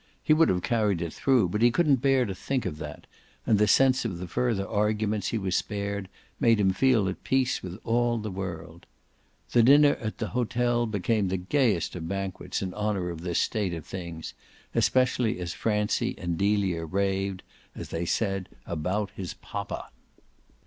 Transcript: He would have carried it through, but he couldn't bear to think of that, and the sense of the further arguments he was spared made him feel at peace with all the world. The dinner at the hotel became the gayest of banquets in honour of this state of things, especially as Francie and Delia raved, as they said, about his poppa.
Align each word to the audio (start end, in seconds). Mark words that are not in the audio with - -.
He 0.23 0.33
would 0.33 0.49
have 0.49 0.63
carried 0.63 0.99
it 0.99 1.13
through, 1.13 1.49
but 1.49 1.61
he 1.61 1.69
couldn't 1.69 2.01
bear 2.01 2.25
to 2.25 2.33
think 2.33 2.65
of 2.65 2.79
that, 2.79 3.05
and 3.45 3.59
the 3.59 3.67
sense 3.67 4.03
of 4.03 4.17
the 4.17 4.27
further 4.27 4.67
arguments 4.67 5.27
he 5.27 5.37
was 5.37 5.55
spared 5.55 6.09
made 6.39 6.59
him 6.59 6.71
feel 6.73 7.07
at 7.07 7.23
peace 7.23 7.61
with 7.61 7.77
all 7.83 8.17
the 8.17 8.31
world. 8.31 8.87
The 9.51 9.61
dinner 9.61 9.93
at 10.01 10.17
the 10.17 10.29
hotel 10.29 10.87
became 10.87 11.27
the 11.27 11.37
gayest 11.37 11.95
of 11.95 12.07
banquets 12.07 12.63
in 12.63 12.73
honour 12.73 13.11
of 13.11 13.21
this 13.21 13.37
state 13.37 13.75
of 13.75 13.85
things, 13.85 14.33
especially 14.73 15.39
as 15.39 15.53
Francie 15.53 16.15
and 16.17 16.35
Delia 16.35 16.83
raved, 16.83 17.43
as 17.75 17.89
they 17.89 18.05
said, 18.07 18.49
about 18.65 19.11
his 19.11 19.35
poppa. 19.35 19.91